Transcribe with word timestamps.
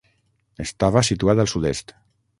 Estava 0.63 1.05
situat 1.11 1.43
al 1.45 1.53
sud-est. 1.55 1.95